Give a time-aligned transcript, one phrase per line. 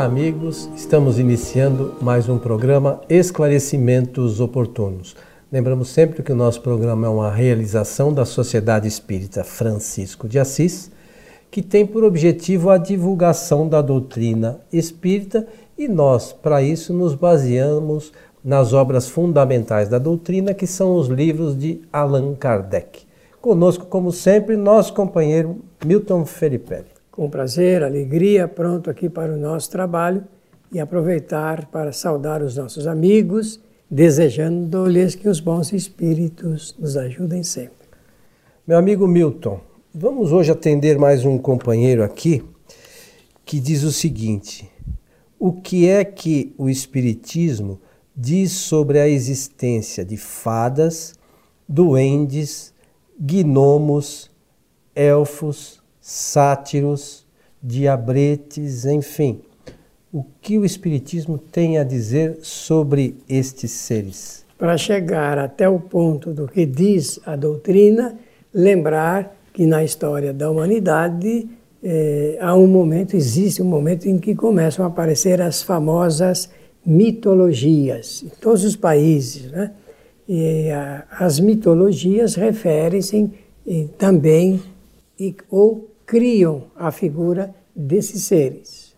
[0.00, 0.66] Olá, amigos.
[0.74, 5.14] Estamos iniciando mais um programa Esclarecimentos Oportunos.
[5.52, 10.90] Lembramos sempre que o nosso programa é uma realização da Sociedade Espírita Francisco de Assis,
[11.50, 18.10] que tem por objetivo a divulgação da doutrina espírita e nós, para isso, nos baseamos
[18.42, 23.02] nas obras fundamentais da doutrina, que são os livros de Allan Kardec.
[23.38, 26.89] Conosco, como sempre, nosso companheiro Milton Felipe.
[27.10, 30.24] Com prazer, alegria, pronto aqui para o nosso trabalho
[30.72, 33.60] e aproveitar para saudar os nossos amigos,
[33.90, 37.88] desejando-lhes que os bons espíritos nos ajudem sempre.
[38.64, 39.60] Meu amigo Milton,
[39.92, 42.44] vamos hoje atender mais um companheiro aqui
[43.44, 44.70] que diz o seguinte:
[45.36, 47.80] o que é que o Espiritismo
[48.14, 51.14] diz sobre a existência de fadas,
[51.68, 52.72] duendes,
[53.18, 54.30] gnomos,
[54.94, 57.26] elfos, sátiros,
[57.62, 59.40] diabretes, enfim.
[60.12, 64.44] O que o Espiritismo tem a dizer sobre estes seres?
[64.58, 68.18] Para chegar até o ponto do que diz a doutrina,
[68.52, 71.48] lembrar que na história da humanidade
[71.82, 76.50] eh, há um momento, existe um momento em que começam a aparecer as famosas
[76.84, 79.50] mitologias, em todos os países.
[79.50, 79.70] Né?
[80.28, 83.30] E, a, as mitologias referem-se
[83.96, 84.60] também
[85.18, 88.96] e, ou criam a figura desses seres.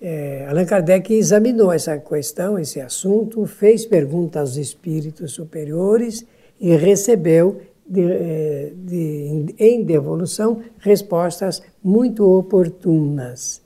[0.00, 6.24] É, Allan Kardec examinou essa questão, esse assunto, fez perguntas aos espíritos superiores
[6.58, 13.60] e recebeu de, é, de, em devolução respostas muito oportunas.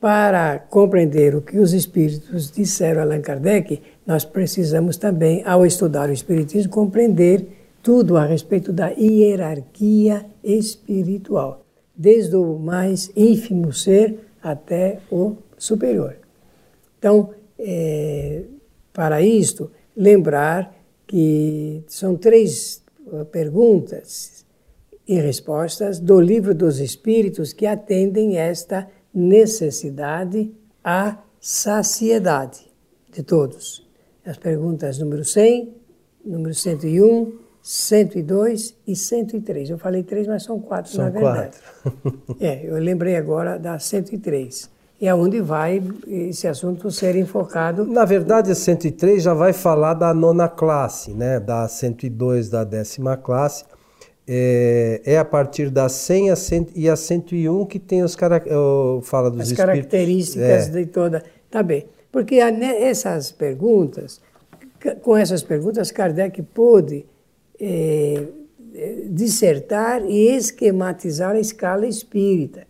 [0.00, 6.08] Para compreender o que os espíritos disseram a Allan Kardec, nós precisamos também, ao estudar
[6.08, 7.48] o Espiritismo, compreender
[7.82, 11.64] tudo a respeito da hierarquia espiritual,
[11.98, 16.16] desde o mais ínfimo ser até o superior.
[16.96, 18.44] Então, é,
[18.92, 20.72] para isto, lembrar
[21.06, 24.44] que são três uh, perguntas
[25.06, 30.52] e respostas do Livro dos Espíritos que atendem esta necessidade
[30.84, 32.60] à saciedade
[33.10, 33.86] de todos.
[34.24, 35.74] As perguntas número 100,
[36.24, 37.38] número 101,
[37.70, 39.68] 102 e 103.
[39.68, 41.56] Eu falei três, mas são quatro, são na verdade.
[41.82, 42.36] Quatro.
[42.40, 44.70] é, eu lembrei agora da 103.
[44.98, 47.84] E é onde vai esse assunto ser enfocado.
[47.84, 51.38] Na verdade, a 103 já vai falar da nona classe, né?
[51.38, 53.66] da 102 da décima classe
[54.26, 58.16] é, é, a partir da 100 a 100, e a 101 que tem os
[59.02, 60.70] fala dos as características é.
[60.70, 61.22] de toda.
[61.50, 61.84] Tá bem.
[62.10, 64.22] Porque essas perguntas,
[65.02, 67.04] com essas perguntas, Kardec pôde
[67.60, 68.24] é,
[69.10, 72.66] dissertar e esquematizar a escala espírita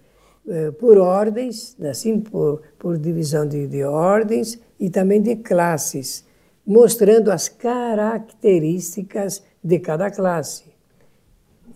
[0.48, 6.24] é, por ordens, assim, por, por divisão de, de ordens e também de classes,
[6.66, 10.64] mostrando as características de cada classe.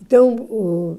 [0.01, 0.97] Então,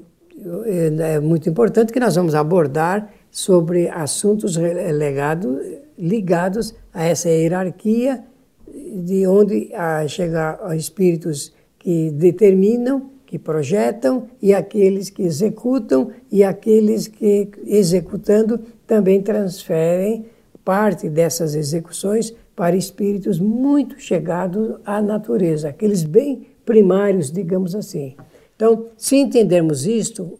[0.97, 5.59] é muito importante que nós vamos abordar sobre assuntos legado,
[5.97, 8.23] ligados a essa hierarquia,
[8.67, 9.71] de onde
[10.07, 11.54] chega a espíritos
[11.85, 20.25] que determinam, que projetam, e aqueles que executam, e aqueles que, executando, também transferem
[20.63, 28.15] parte dessas execuções para espíritos muito chegados à natureza, aqueles bem primários, digamos assim.
[28.55, 30.39] Então, se entendermos isto,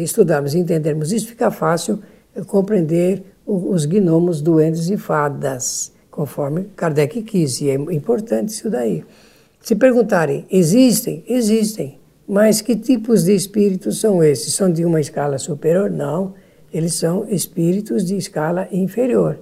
[0.00, 1.98] estudarmos e entendermos isso, fica fácil
[2.46, 9.02] compreender os gnomos, duendes e fadas, conforme Kardec quis, e é importante isso daí.
[9.68, 11.22] Se perguntarem, existem?
[11.28, 11.98] Existem.
[12.26, 14.54] Mas que tipos de espíritos são esses?
[14.54, 15.90] São de uma escala superior?
[15.90, 16.32] Não,
[16.72, 19.38] eles são espíritos de escala inferior.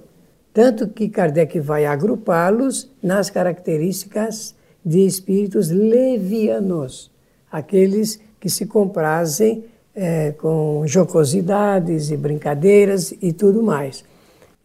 [0.53, 7.09] Tanto que Kardec vai agrupá-los nas características de espíritos levianos
[7.49, 9.63] aqueles que se comprazem
[9.95, 14.03] é, com jocosidades e brincadeiras e tudo mais.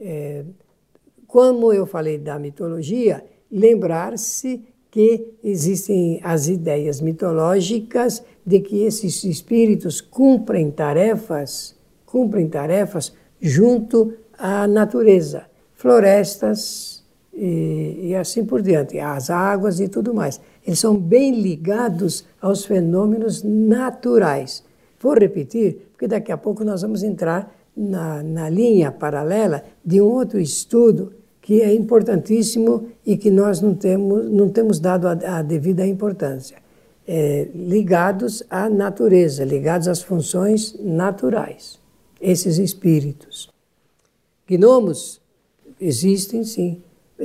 [0.01, 0.43] É,
[1.25, 10.03] como eu falei da mitologia, lembrar-se que existem as ideias mitológicas de que esses espíritos
[10.03, 11.75] cumprem tarefas,
[12.05, 17.03] cumprem tarefas junto à natureza, florestas
[17.33, 20.39] e, e assim por diante, as águas e tudo mais.
[20.65, 24.63] Eles são bem ligados aos fenômenos naturais.
[25.01, 30.05] Vou repetir, porque daqui a pouco nós vamos entrar na, na linha paralela de um
[30.05, 35.43] outro estudo que é importantíssimo e que nós não temos, não temos dado a, a
[35.43, 36.57] devida importância.
[37.07, 41.79] É, ligados à natureza, ligados às funções naturais,
[42.21, 43.51] esses espíritos.
[44.49, 45.21] Gnomos
[45.83, 46.81] Existem, sim.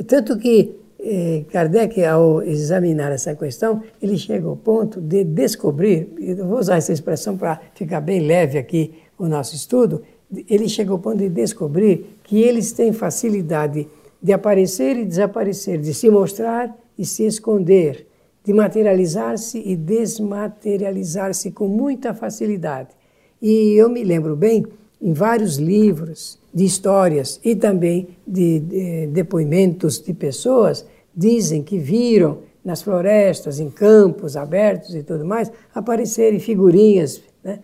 [0.07, 6.47] Tanto que eh, Kardec, ao examinar essa questão, ele chega ao ponto de descobrir, eu
[6.47, 10.01] vou usar essa expressão para ficar bem leve aqui o nosso estudo,
[10.49, 13.87] ele chega ao ponto de descobrir que eles têm facilidade
[14.21, 18.07] de aparecer e desaparecer, de se mostrar e se esconder,
[18.43, 22.89] de materializar-se e desmaterializar-se com muita facilidade.
[23.41, 24.65] E eu me lembro bem,
[25.01, 30.85] em vários livros de histórias e também de, de depoimentos de pessoas,
[31.15, 37.59] dizem que viram nas florestas, em campos abertos e tudo mais, aparecerem figurinhas né,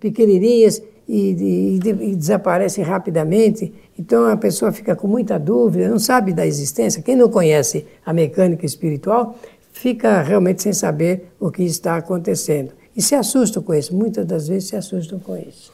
[0.00, 3.72] pequenininhas e, e, e, desaparecem rapidamente.
[3.98, 7.02] Então a pessoa fica com muita dúvida, não sabe da existência.
[7.02, 9.36] Quem não conhece a mecânica espiritual
[9.72, 12.72] fica realmente sem saber o que está acontecendo.
[12.94, 15.72] E se assustam com isso, muitas das vezes se assustam com isso.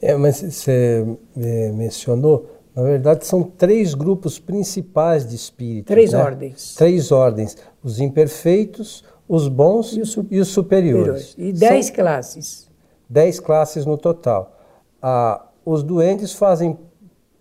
[0.00, 1.04] É, mas você
[1.36, 5.88] é, mencionou, na verdade são três grupos principais de espíritos.
[5.88, 6.22] Três né?
[6.22, 6.74] ordens.
[6.74, 11.30] Três ordens: os imperfeitos, os bons e, su e os superiores.
[11.30, 11.36] superiores.
[11.38, 12.70] E dez são classes.
[13.08, 14.59] Dez classes no total
[15.02, 16.78] ah, os duendes fazem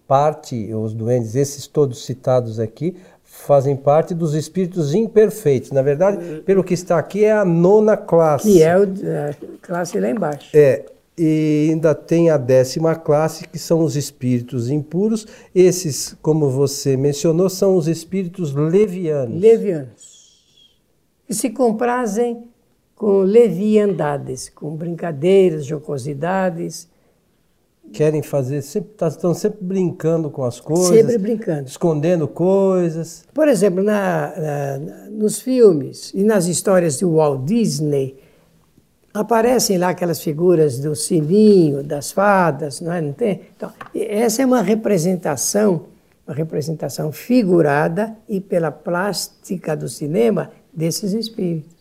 [0.07, 5.71] parte, os duendes, esses todos citados aqui, fazem parte dos espíritos imperfeitos.
[5.71, 8.51] Na verdade, pelo que está aqui, é a nona classe.
[8.51, 10.50] Que é a classe lá embaixo.
[10.56, 10.85] É.
[11.21, 15.27] E ainda tem a décima classe, que são os espíritos impuros.
[15.53, 19.39] Esses, como você mencionou, são os espíritos levianos.
[19.39, 20.39] Levianos.
[21.27, 22.45] Que se comprazem
[22.95, 26.88] com leviandades, com brincadeiras, jocosidades,
[27.91, 30.88] querem fazer, sempre, tá, estão sempre brincando com as coisas.
[30.88, 31.68] Sempre brincando.
[31.68, 33.25] Escondendo coisas.
[33.33, 34.77] Por exemplo, na, na,
[35.09, 38.18] nos filmes e nas histórias de Walt Disney,
[39.13, 43.01] aparecem lá aquelas figuras do sininho, das fadas, não é?
[43.01, 43.41] Não tem?
[43.56, 45.88] Então, essa é uma representação,
[46.27, 51.77] uma representação figurada e pela plástica do cinema desses espíritos.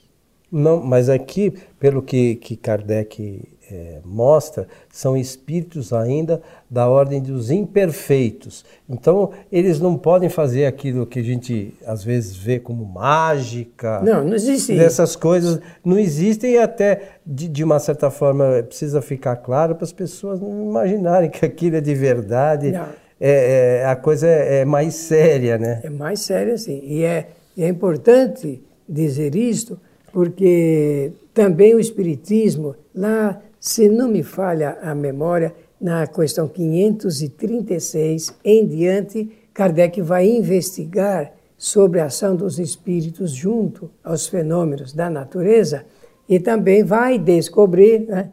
[0.51, 7.51] Não, mas aqui, pelo que, que Kardec é, mostra são espíritos ainda da ordem dos
[7.51, 8.65] imperfeitos.
[8.89, 14.01] Então, eles não podem fazer aquilo que a gente às vezes vê como mágica.
[14.03, 14.79] Não, não existe.
[14.79, 19.85] Essas coisas não existem e até, de, de uma certa forma, precisa ficar claro para
[19.85, 22.75] as pessoas não imaginarem que aquilo é de verdade.
[23.21, 25.81] É, é, a coisa é, é, mais séria, né?
[25.83, 26.81] É mais séria, sim.
[26.85, 29.79] E é, é importante dizer isto,
[30.13, 38.67] porque também o Espiritismo, lá se não me falha a memória, na questão 536 em
[38.67, 45.85] diante, Kardec vai investigar sobre a ação dos espíritos junto aos fenômenos da natureza
[46.29, 48.31] e também vai descobrir né,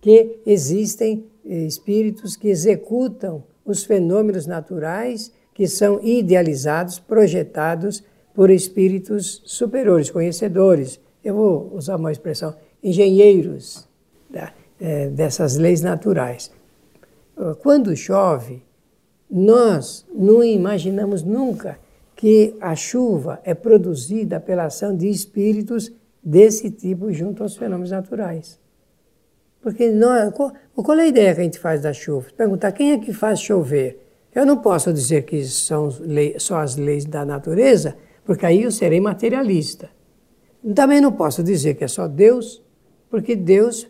[0.00, 8.02] que existem espíritos que executam os fenômenos naturais que são idealizados, projetados
[8.34, 11.00] por espíritos superiores, conhecedores.
[11.24, 13.88] Eu vou usar uma expressão, engenheiros
[14.30, 16.50] da, é, dessas leis naturais.
[17.62, 18.62] Quando chove,
[19.30, 21.78] nós não imaginamos nunca
[22.16, 25.92] que a chuva é produzida pela ação de espíritos
[26.22, 28.58] desse tipo junto aos fenômenos naturais.
[29.60, 32.26] Porque nós, qual, qual é a ideia que a gente faz da chuva?
[32.36, 34.04] Perguntar quem é que faz chover.
[34.34, 35.90] Eu não posso dizer que são
[36.38, 39.88] só as leis da natureza, porque aí eu serei materialista.
[40.74, 42.62] Também não posso dizer que é só Deus,
[43.10, 43.86] porque Deus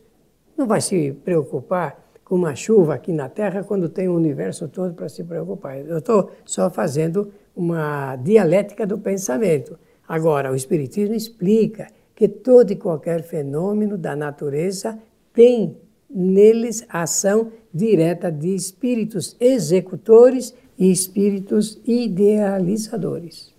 [0.59, 4.93] não vai se preocupar com uma chuva aqui na Terra quando tem o universo todo
[4.93, 5.79] para se preocupar.
[5.79, 9.79] Eu estou só fazendo uma dialética do pensamento.
[10.07, 14.99] Agora, o Espiritismo explica que todo e qualquer fenômeno da natureza
[15.33, 15.79] tem
[16.11, 23.55] neles ação direta de espíritos executores e espíritos idealizadores.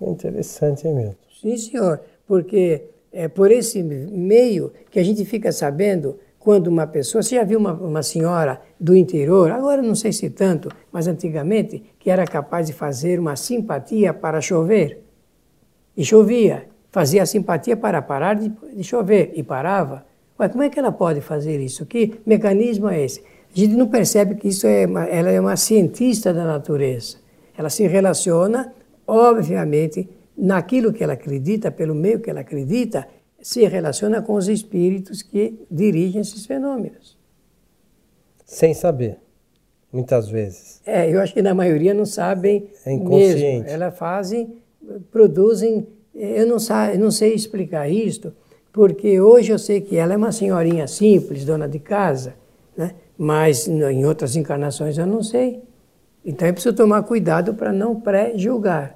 [0.00, 1.16] Interessante, hein, Milton?
[1.40, 7.22] Sim, senhor, porque é por esse meio que a gente fica sabendo quando uma pessoa.
[7.22, 11.82] Você já viu uma, uma senhora do interior, agora não sei se tanto, mas antigamente,
[11.98, 15.02] que era capaz de fazer uma simpatia para chover?
[15.96, 16.68] E chovia.
[16.90, 20.04] Fazia a simpatia para parar de, de chover e parava.
[20.36, 21.86] Como é que ela pode fazer isso?
[21.86, 23.22] Que mecanismo é esse?
[23.54, 27.16] A gente não percebe que isso é uma, ela é uma cientista da natureza.
[27.56, 28.74] Ela se relaciona,
[29.06, 30.06] obviamente,
[30.36, 33.06] naquilo que ela acredita, pelo meio que ela acredita,
[33.40, 37.16] se relaciona com os espíritos que dirigem esses fenômenos.
[38.44, 39.18] Sem saber,
[39.92, 40.80] muitas vezes.
[40.84, 43.64] É, eu acho que na maioria não sabem é inconsciente.
[43.64, 43.68] mesmo.
[43.68, 44.58] Elas fazem,
[45.10, 45.86] produzem.
[46.14, 46.56] Eu não,
[46.92, 48.32] eu não sei explicar isto,
[48.72, 52.34] porque hoje eu sei que ela é uma senhorinha simples, dona de casa,
[52.76, 52.94] né?
[53.18, 55.62] mas em outras encarnações eu não sei.
[56.24, 58.95] Então é preciso tomar cuidado para não pré-julgar.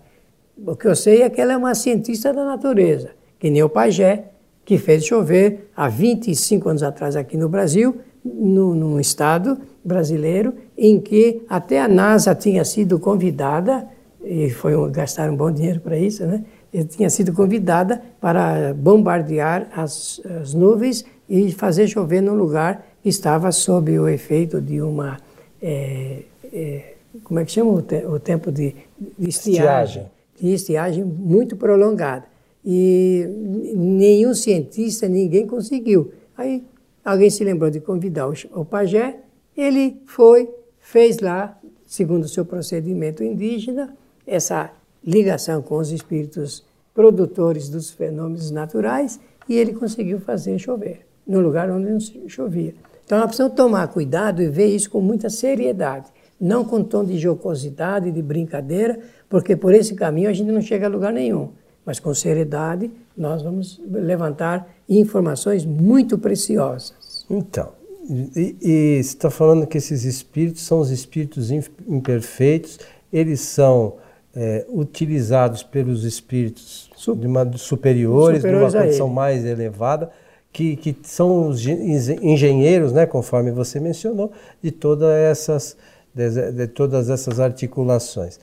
[0.67, 3.69] O que eu sei é que ela é uma cientista da natureza, que nem o
[3.69, 4.25] Pajé,
[4.64, 11.00] que fez chover há 25 anos atrás aqui no Brasil, no, num estado brasileiro, em
[11.00, 13.88] que até a NASA tinha sido convidada,
[14.23, 16.45] e foi gastar um bom dinheiro para isso, né?
[16.88, 23.50] tinha sido convidada para bombardear as, as nuvens e fazer chover num lugar que estava
[23.50, 25.17] sob o efeito de uma
[25.61, 28.75] é, é, como é que chama o, te o tempo de,
[29.19, 30.07] de estiagem,
[30.40, 32.25] de estiagem muito prolongada.
[32.64, 33.26] E
[33.75, 36.12] nenhum cientista, ninguém conseguiu.
[36.37, 36.64] Aí
[37.04, 39.20] alguém se lembrou de convidar o, pajé,
[39.56, 43.94] ele foi, fez lá, segundo o seu procedimento indígena,
[44.26, 44.70] essa
[45.04, 49.18] ligação com os espíritos produtores dos fenômenos naturais
[49.49, 52.75] e ele conseguiu fazer chover no lugar onde não chovia.
[53.04, 57.18] Então nós precisamos tomar cuidado e ver isso com muita seriedade não com tom de
[57.18, 61.50] jocosidade, de brincadeira, porque por esse caminho a gente não chega a lugar nenhum.
[61.85, 67.26] Mas com seriedade, nós vamos levantar informações muito preciosas.
[67.28, 67.73] Então,
[68.09, 72.78] e, e você está falando que esses espíritos são os espíritos imperfeitos,
[73.12, 73.94] eles são
[74.35, 80.11] é, utilizados pelos espíritos de uma, superiores, superiores, de uma condição mais elevada,
[80.52, 84.32] que, que são os engenheiros, né, conforme você mencionou,
[84.62, 85.76] de todas essas
[86.14, 88.38] de, de todas essas articulações.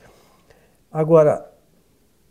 [0.90, 1.48] Agora,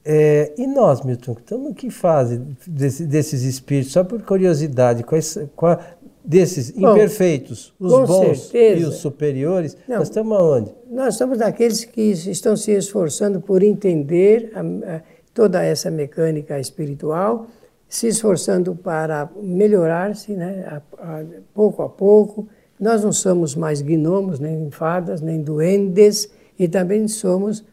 [0.03, 3.91] é, e nós, Milton, estamos que fase desse, desses espíritos?
[3.91, 5.79] Só por curiosidade, quais, qual,
[6.23, 8.81] desses Bom, imperfeitos, os bons certeza.
[8.81, 10.71] e os superiores, Não, nós estamos aonde?
[10.89, 14.61] Nós estamos daqueles que estão se esforçando por entender a,
[14.95, 15.01] a,
[15.33, 17.47] toda essa mecânica espiritual,
[17.87, 22.47] se esforçando para melhorar-se né, a, pouco a pouco,
[22.79, 27.63] nós não somos mais gnomos, nem fadas, nem duendes, e também somos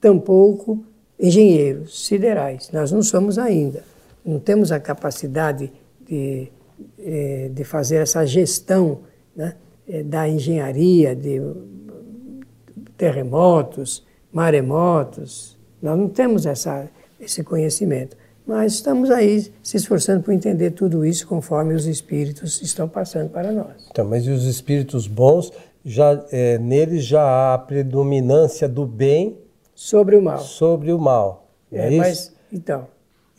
[0.00, 0.84] tampouco
[1.18, 2.70] engenheiros siderais.
[2.72, 3.84] Nós não somos ainda.
[4.24, 5.72] Não temos a capacidade
[6.06, 6.48] de,
[6.98, 9.00] eh, de fazer essa gestão
[9.34, 9.56] né,
[9.88, 11.40] eh, da engenharia, de
[12.96, 15.56] terremotos, maremotos.
[15.80, 16.88] Nós não temos essa,
[17.20, 18.16] esse conhecimento.
[18.46, 23.52] Mas estamos aí se esforçando por entender tudo isso conforme os espíritos estão passando para
[23.52, 23.86] nós.
[23.90, 25.52] Então, mas e os espíritos bons,
[25.84, 29.38] já é, neles já há a predominância do bem
[29.74, 30.38] sobre o mal.
[30.38, 31.48] Sobre o mal.
[31.70, 32.86] É, é mas então.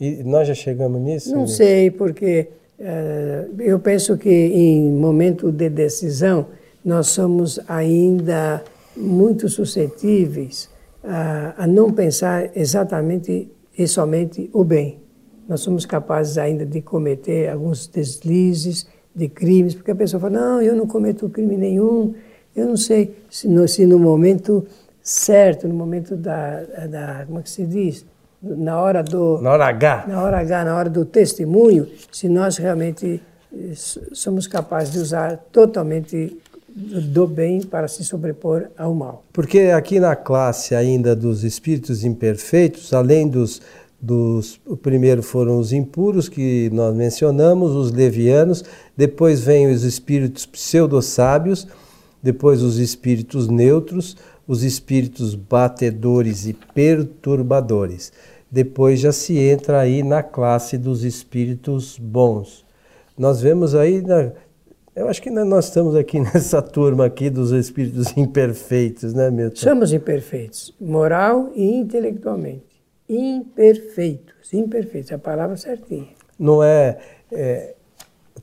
[0.00, 1.34] E nós já chegamos nisso?
[1.34, 6.46] Não sei, porque é, eu penso que em momento de decisão
[6.84, 8.62] nós somos ainda
[8.96, 10.68] muito suscetíveis
[11.02, 15.00] a, a não pensar exatamente e somente o bem.
[15.48, 20.62] Nós somos capazes ainda de cometer alguns deslizes de crimes, porque a pessoa fala: não,
[20.62, 22.14] eu não cometo crime nenhum,
[22.56, 24.66] eu não sei se no, se no momento
[25.02, 27.24] certo, no momento da, da.
[27.26, 28.06] Como é que se diz?
[28.42, 29.40] Na hora do.
[29.40, 30.04] Na hora H.
[30.08, 33.72] Na hora H, na hora do testemunho, se nós realmente eh,
[34.12, 36.38] somos capazes de usar totalmente
[36.74, 39.22] do bem para se sobrepor ao mal.
[39.32, 43.62] Porque aqui na classe ainda dos espíritos imperfeitos, além dos,
[44.00, 48.64] dos o primeiro foram os impuros que nós mencionamos, os levianos,
[48.96, 51.68] depois vem os espíritos pseudo-sábios,
[52.20, 54.16] depois os espíritos neutros,
[54.46, 58.12] os espíritos batedores e perturbadores.
[58.50, 62.64] Depois já se entra aí na classe dos espíritos bons.
[63.16, 64.32] Nós vemos aí na,
[64.94, 69.56] eu acho que nós estamos aqui nessa turma aqui dos espíritos imperfeitos, né, Milton?
[69.56, 72.82] Somos imperfeitos, moral e intelectualmente.
[73.08, 76.08] Imperfeitos, imperfeitos, a palavra certinha.
[76.38, 76.98] Não é,
[77.30, 77.74] é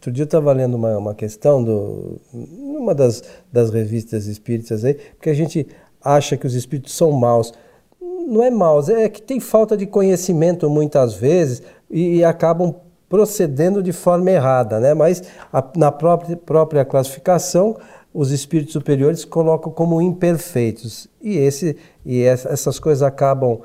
[0.02, 4.94] Outro dia eu estava lendo uma, uma questão do, numa das, das revistas espíritas aí,
[4.94, 5.68] porque a gente
[6.04, 7.54] acha que os espíritos são maus.
[8.02, 12.76] Não é maus, é que tem falta de conhecimento muitas vezes e, e acabam
[13.12, 14.94] procedendo de forma errada, né?
[14.94, 17.76] mas a, na própria, própria classificação
[18.14, 21.76] os espíritos superiores colocam como imperfeitos e, esse,
[22.06, 23.62] e essas coisas acabam uh,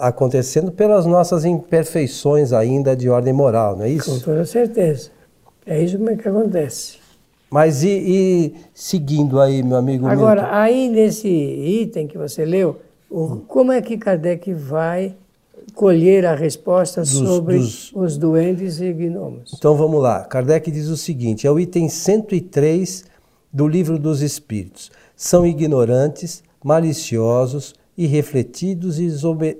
[0.00, 4.12] acontecendo pelas nossas imperfeições ainda de ordem moral, não é isso?
[4.12, 5.10] Com toda certeza.
[5.64, 6.98] É isso que acontece.
[7.48, 10.56] Mas e, e seguindo aí, meu amigo Agora, Milton?
[10.56, 12.80] aí nesse item que você leu,
[13.46, 15.14] como é que Kardec vai
[15.80, 17.90] colher a resposta dos, sobre dos...
[17.94, 19.54] os duendes e gnomos.
[19.56, 20.22] Então vamos lá.
[20.24, 23.06] Kardec diz o seguinte: é o item 103
[23.50, 24.92] do Livro dos Espíritos.
[25.16, 29.08] São ignorantes, maliciosos, irrefletidos e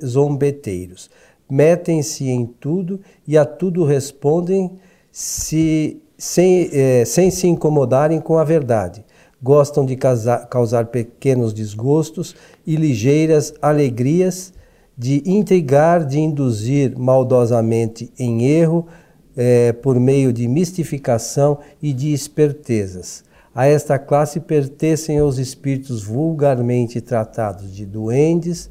[0.04, 1.08] zombeteiros.
[1.48, 4.72] Metem-se em tudo e a tudo respondem
[5.10, 9.02] se, sem, é, sem se incomodarem com a verdade.
[9.42, 12.36] gostam de causar pequenos desgostos
[12.66, 14.52] e ligeiras alegrias,
[15.00, 18.86] de intrigar, de induzir maldosamente em erro,
[19.34, 23.24] é, por meio de mistificação e de espertezas.
[23.54, 28.68] A esta classe pertencem os espíritos vulgarmente tratados de duendes,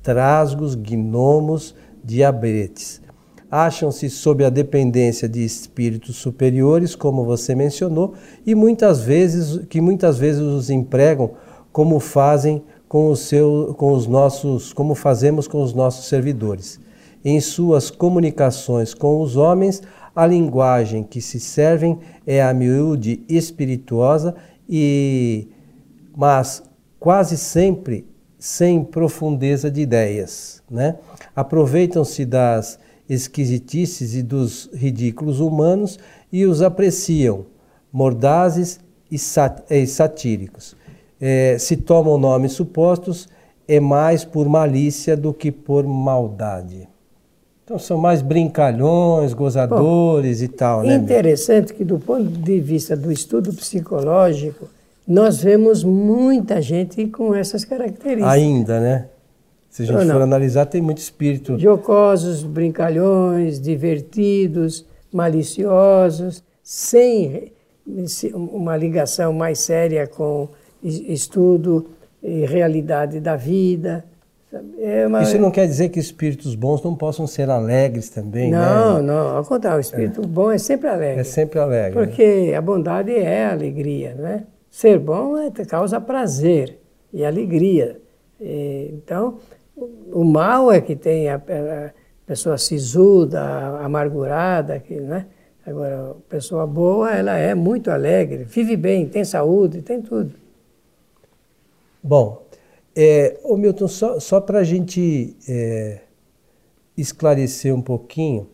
[0.00, 1.74] trasgos, gnomos,
[2.04, 3.02] diabretes.
[3.50, 8.14] Acham-se sob a dependência de espíritos superiores, como você mencionou,
[8.46, 11.32] e muitas vezes que muitas vezes os empregam
[11.72, 12.62] como fazem
[12.92, 16.78] com os, seu, com os nossos, como fazemos com os nossos servidores.
[17.24, 19.80] Em suas comunicações com os homens,
[20.14, 24.34] a linguagem que se servem é a miúde espirituosa
[24.68, 25.48] e
[26.14, 26.62] mas
[27.00, 28.06] quase sempre
[28.38, 30.96] sem profundeza de ideias, né?
[31.34, 35.98] Aproveitam-se das esquisitices e dos ridículos humanos
[36.30, 37.46] e os apreciam,
[37.90, 38.80] mordazes
[39.10, 39.16] e,
[39.86, 40.76] satíricos.
[41.24, 43.28] É, se tomam nomes supostos,
[43.68, 46.88] é mais por malícia do que por maldade.
[47.64, 50.96] Então são mais brincalhões, gozadores Bom, e tal, né?
[50.96, 54.68] Interessante que do ponto de vista do estudo psicológico,
[55.06, 58.32] nós vemos muita gente com essas características.
[58.32, 59.06] Ainda, né?
[59.70, 61.56] Se a gente for analisar, tem muito espírito.
[61.56, 67.52] Jocosos, brincalhões, divertidos, maliciosos, sem
[68.34, 70.48] uma ligação mais séria com
[70.82, 71.90] estudo
[72.22, 74.04] e realidade da vida.
[74.78, 75.22] É uma...
[75.22, 79.02] Isso não quer dizer que espíritos bons não possam ser alegres também, não, né?
[79.02, 80.26] Não, ao contrário, o espírito é.
[80.26, 81.20] bom é sempre alegre.
[81.20, 81.92] É sempre alegre.
[81.92, 82.54] Porque né?
[82.54, 84.44] a bondade é alegria, né?
[84.70, 86.78] Ser bom é, causa prazer
[87.12, 87.98] e alegria.
[88.38, 89.38] E, então,
[90.12, 91.90] o mal é que tem a, a
[92.26, 93.40] pessoa sisuda,
[93.82, 95.26] amargurada, que, né?
[95.66, 100.41] Agora, a pessoa boa, ela é muito alegre, vive bem, tem saúde, tem tudo.
[102.02, 102.42] Bom,
[102.96, 106.00] é, ô Milton, só, só para a gente é,
[106.96, 108.48] esclarecer um pouquinho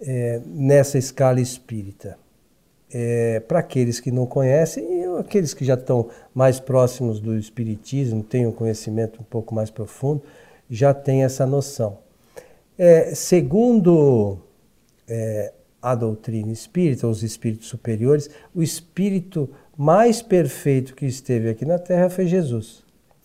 [0.00, 2.16] é, nessa escala espírita,
[2.92, 8.22] é, para aqueles que não conhecem e aqueles que já estão mais próximos do espiritismo,
[8.22, 10.22] têm um conhecimento um pouco mais profundo,
[10.70, 11.98] já têm essa noção.
[12.78, 14.38] É, segundo
[15.08, 15.52] é,
[15.82, 22.08] a doutrina espírita, os espíritos superiores, o espírito mais perfeito que esteve aqui na Terra
[22.08, 22.83] foi Jesus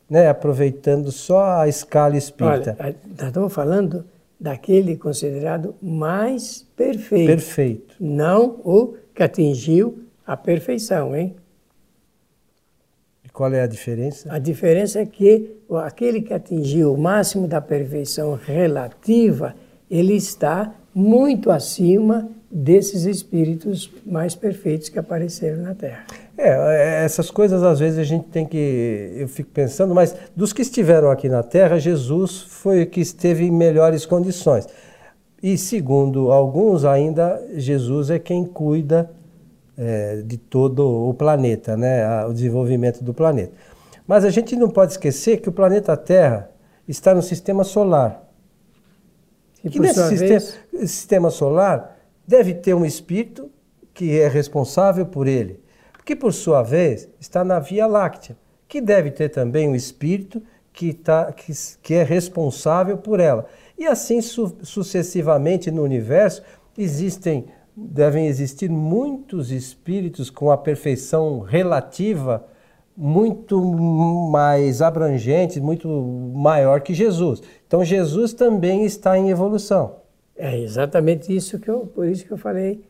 [0.09, 2.75] né, aproveitando só a escala espírita.
[2.79, 4.05] Olha, nós estamos falando
[4.39, 7.27] daquele considerado mais perfeito.
[7.27, 7.95] Perfeito.
[7.99, 11.35] Não o que atingiu a perfeição, hein?
[13.23, 14.33] E qual é a diferença?
[14.33, 19.55] A diferença é que aquele que atingiu o máximo da perfeição relativa,
[19.91, 26.05] ele está muito acima desses espíritos mais perfeitos que apareceram na Terra.
[26.41, 29.13] É, é, essas coisas às vezes a gente tem que.
[29.17, 33.43] Eu fico pensando, mas dos que estiveram aqui na Terra, Jesus foi o que esteve
[33.43, 34.65] em melhores condições.
[35.43, 39.11] E segundo alguns, ainda Jesus é quem cuida
[39.77, 42.25] é, de todo o planeta, né?
[42.25, 43.51] o desenvolvimento do planeta.
[44.07, 46.49] Mas a gente não pode esquecer que o planeta Terra
[46.87, 48.23] está no sistema solar.
[49.61, 50.59] E que nesse sistema, vez...
[50.89, 53.51] sistema solar deve ter um espírito
[53.93, 55.59] que é responsável por ele,
[56.09, 58.35] que por sua vez está na Via Láctea,
[58.67, 60.41] que deve ter também um espírito
[60.73, 63.45] que, tá, que, que é responsável por ela.
[63.77, 66.41] E assim su sucessivamente no universo
[66.75, 67.45] existem
[67.77, 72.43] devem existir muitos espíritos com a perfeição relativa
[72.97, 75.87] muito mais abrangente, muito
[76.33, 77.43] maior que Jesus.
[77.67, 79.97] Então Jesus também está em evolução.
[80.35, 82.83] É exatamente isso que eu, por isso que eu falei,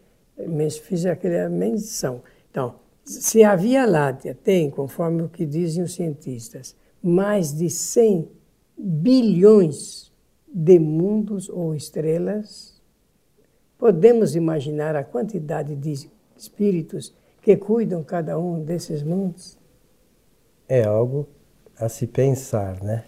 [0.87, 2.21] fiz aquela menção.
[2.49, 2.75] Então,
[3.09, 8.29] se a Via Láctea tem, conforme o que dizem os cientistas, mais de 100
[8.77, 10.11] bilhões
[10.47, 12.79] de mundos ou estrelas,
[13.79, 19.57] podemos imaginar a quantidade de espíritos que cuidam cada um desses mundos?
[20.67, 21.27] É algo
[21.79, 23.05] a se pensar, né?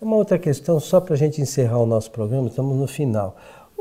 [0.00, 3.36] Uma outra questão, só para a gente encerrar o nosso programa, estamos no final.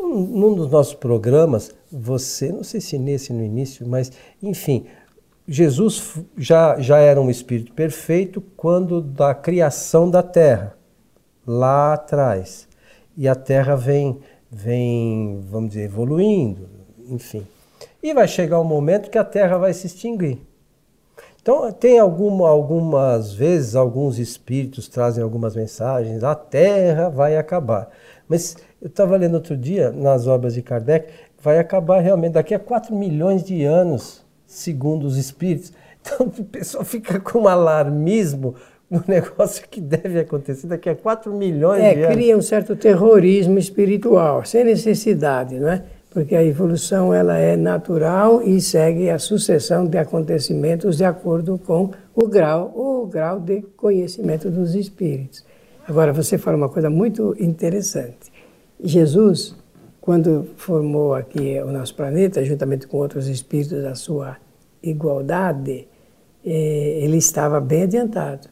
[0.08, 4.86] Um, num dos nossos programas, você, não sei se nesse no início, mas enfim,
[5.48, 10.78] Jesus já, já era um espírito perfeito quando da criação da terra,
[11.46, 12.68] lá atrás.
[13.16, 16.70] E a terra vem, vem, vamos dizer, evoluindo,
[17.10, 17.46] enfim.
[18.02, 20.40] E vai chegar um momento que a terra vai se extinguir.
[21.48, 27.90] Então, tem alguma, algumas vezes, alguns espíritos trazem algumas mensagens, a Terra vai acabar.
[28.28, 31.12] Mas eu estava lendo outro dia, nas obras de Kardec,
[31.42, 34.26] vai acabar realmente daqui a 4 milhões de anos.
[34.46, 35.74] segundo os espíritos.
[36.00, 38.56] Então o pessoal fica com um alarmismo
[38.90, 42.16] no negócio que deve acontecer daqui a 4 milhões é, de anos.
[42.16, 45.84] cria um certo terrorismo espiritual, sem necessidade, não é?
[46.10, 51.92] Porque a evolução ela é natural e segue a sucessão de acontecimentos de acordo com
[52.16, 55.46] o grau, o grau de conhecimento dos espíritos.
[55.86, 58.37] Agora você fala uma coisa muito interessante.
[58.84, 59.56] Jesus,
[60.00, 64.38] quando formou aqui o nosso planeta, juntamente com outros espíritos da sua
[64.82, 65.88] igualdade,
[66.46, 68.48] eh, ele estava bem adiantado.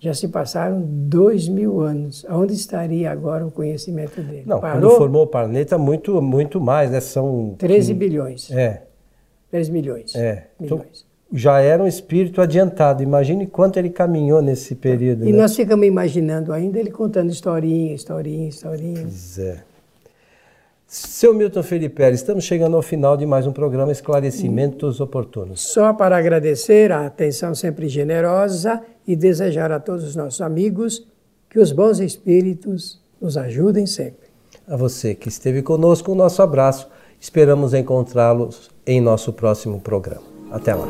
[0.00, 2.24] Já se passaram dois mil anos.
[2.30, 4.44] Onde estaria agora o conhecimento dele?
[4.46, 4.80] Não, Parou?
[4.80, 7.00] quando formou o planeta, muito, muito mais, né?
[7.00, 7.56] São...
[7.58, 8.50] 13 bilhões.
[8.50, 8.84] É.
[9.50, 10.14] 10 milhões.
[10.14, 10.48] É.
[10.60, 11.00] Então, milhões.
[11.00, 13.02] Então, já era um espírito adiantado.
[13.02, 15.26] Imagine quanto ele caminhou nesse período.
[15.26, 15.38] E né?
[15.38, 19.02] nós ficamos imaginando ainda ele contando historinha, historinha, historinha.
[19.02, 19.68] Pois é.
[20.90, 25.60] Seu Milton Felipe estamos chegando ao final de mais um programa Esclarecimentos Oportunos.
[25.60, 31.06] Só para agradecer a atenção sempre generosa e desejar a todos os nossos amigos
[31.50, 34.28] que os bons espíritos nos ajudem sempre.
[34.66, 36.88] A você que esteve conosco, o nosso abraço.
[37.20, 40.37] Esperamos encontrá-los em nosso próximo programa.
[40.50, 40.86] Até lá.